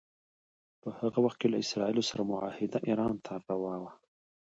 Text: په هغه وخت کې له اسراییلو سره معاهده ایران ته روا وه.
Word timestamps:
په 0.81 0.89
هغه 0.99 1.19
وخت 1.21 1.37
کې 1.41 1.47
له 1.53 1.57
اسراییلو 1.63 2.07
سره 2.09 2.21
معاهده 2.31 2.77
ایران 2.89 3.15
ته 3.25 3.33
روا 3.49 3.75
وه. 3.81 3.91